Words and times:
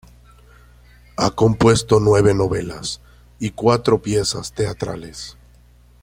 Ha 1.15 1.29
compuesto 1.29 1.99
nueve 1.99 2.33
novelas 2.33 3.01
y 3.37 3.51
cuatro 3.51 4.01
piezas 4.01 4.51
teatrales. 4.51 5.37